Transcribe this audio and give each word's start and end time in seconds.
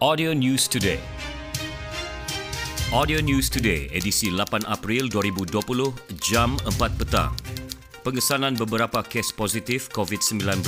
Audio 0.00 0.32
News 0.32 0.64
Today. 0.64 0.96
Audio 2.88 3.20
News 3.20 3.52
Today, 3.52 3.92
edisi 3.92 4.32
8 4.32 4.64
April 4.64 5.12
2020, 5.12 5.92
jam 6.24 6.56
4 6.64 6.96
petang. 6.96 7.36
Pengesanan 8.00 8.56
beberapa 8.56 9.04
kes 9.04 9.28
positif 9.36 9.92
COVID-19 9.92 10.64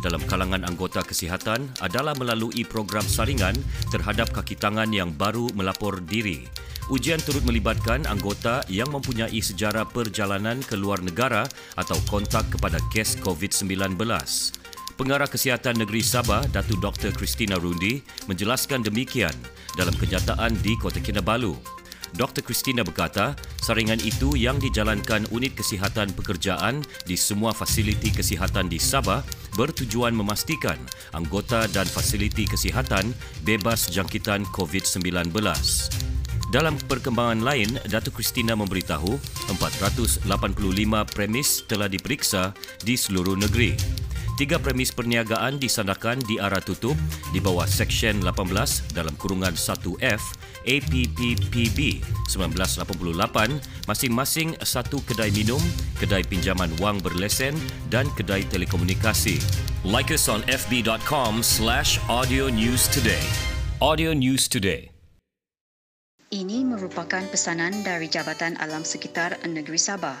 dalam 0.00 0.24
kalangan 0.24 0.64
anggota 0.64 1.04
kesihatan 1.04 1.68
adalah 1.84 2.16
melalui 2.16 2.64
program 2.64 3.04
saringan 3.04 3.52
terhadap 3.92 4.32
kaki 4.32 4.56
tangan 4.56 4.88
yang 4.88 5.12
baru 5.12 5.52
melapor 5.52 6.00
diri. 6.00 6.48
Ujian 6.88 7.20
turut 7.20 7.44
melibatkan 7.44 8.08
anggota 8.08 8.64
yang 8.72 8.88
mempunyai 8.88 9.44
sejarah 9.44 9.92
perjalanan 9.92 10.56
ke 10.64 10.80
luar 10.80 11.04
negara 11.04 11.44
atau 11.76 12.00
kontak 12.08 12.48
kepada 12.48 12.80
kes 12.88 13.20
COVID-19. 13.20 14.00
Pengarah 15.00 15.24
Kesihatan 15.24 15.80
Negeri 15.80 16.04
Sabah, 16.04 16.44
Datu 16.52 16.76
Dr. 16.76 17.16
Christina 17.16 17.56
Rundi, 17.56 18.04
menjelaskan 18.28 18.84
demikian 18.84 19.32
dalam 19.72 19.96
kenyataan 19.96 20.52
di 20.60 20.76
Kota 20.76 21.00
Kinabalu. 21.00 21.56
Dr. 22.20 22.44
Christina 22.44 22.84
berkata, 22.84 23.32
saringan 23.64 23.96
itu 24.04 24.36
yang 24.36 24.60
dijalankan 24.60 25.24
Unit 25.32 25.56
Kesihatan 25.56 26.12
Pekerjaan 26.12 26.84
di 27.08 27.16
semua 27.16 27.56
fasiliti 27.56 28.12
kesihatan 28.12 28.68
di 28.68 28.76
Sabah 28.76 29.24
bertujuan 29.56 30.12
memastikan 30.12 30.76
anggota 31.16 31.64
dan 31.72 31.88
fasiliti 31.88 32.44
kesihatan 32.44 33.16
bebas 33.40 33.88
jangkitan 33.88 34.44
COVID-19. 34.52 35.32
Dalam 36.52 36.76
perkembangan 36.76 37.40
lain, 37.40 37.72
Datuk 37.88 38.20
Christina 38.20 38.52
memberitahu 38.52 39.16
485 39.48 40.28
premis 41.08 41.64
telah 41.64 41.88
diperiksa 41.88 42.52
di 42.84 43.00
seluruh 43.00 43.40
negeri. 43.40 43.99
Tiga 44.40 44.56
premis 44.56 44.88
perniagaan 44.88 45.60
disandarkan 45.60 46.16
di 46.24 46.40
arah 46.40 46.64
tutup 46.64 46.96
di 47.28 47.44
bawah 47.44 47.68
Seksyen 47.68 48.24
18 48.24 48.96
dalam 48.96 49.12
kurungan 49.20 49.52
1F 49.52 50.32
APPPB 50.64 52.00
1988 52.24 53.84
masing-masing 53.84 54.56
satu 54.64 55.04
kedai 55.04 55.28
minum, 55.36 55.60
kedai 56.00 56.24
pinjaman 56.24 56.72
wang 56.80 56.96
berlesen 57.04 57.52
dan 57.92 58.08
kedai 58.16 58.48
telekomunikasi. 58.48 59.36
Like 59.84 60.08
us 60.08 60.24
on 60.32 60.40
fb.com 60.48 61.44
slash 61.44 62.00
audio 62.08 62.48
news 62.48 62.88
today. 62.88 63.20
Audio 63.84 64.16
News 64.16 64.48
Today. 64.48 64.88
Ini 66.32 66.64
merupakan 66.64 67.28
pesanan 67.28 67.84
dari 67.84 68.08
Jabatan 68.08 68.56
Alam 68.56 68.88
Sekitar 68.88 69.36
Negeri 69.44 69.76
Sabah 69.76 70.20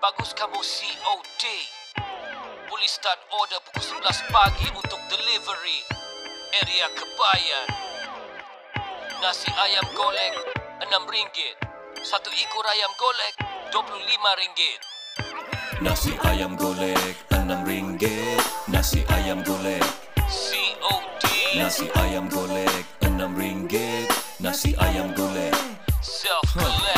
Bagus 0.00 0.32
kamu 0.32 0.56
COD 0.56 1.44
Boleh 2.72 2.88
start 2.88 3.20
order 3.36 3.60
pukul 3.68 4.00
11 4.00 4.32
pagi 4.32 4.64
untuk 4.72 4.96
delivery 5.12 5.84
Area 6.56 6.88
Kebayan. 6.96 7.68
Nasi 9.20 9.52
ayam 9.60 9.84
golek 9.92 10.32
RM6 10.88 11.36
Satu 12.00 12.32
ekor 12.32 12.64
ayam 12.64 12.88
golek 12.96 13.34
RM25 13.76 14.60
Nasi 15.84 16.16
ayam 16.24 16.56
golek 16.56 17.14
RM6 17.28 18.04
Nasi 18.72 19.04
ayam 19.04 19.44
golek 19.44 19.84
COD 20.32 21.24
Nasi 21.60 21.92
ayam 22.00 22.24
golek 22.32 22.88
RM6 23.04 23.76
Nasi 24.40 24.72
ayam 24.80 25.12
golek 25.12 25.52
Self-collect 26.00 26.89